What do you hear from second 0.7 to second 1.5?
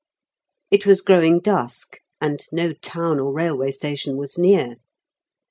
It was growing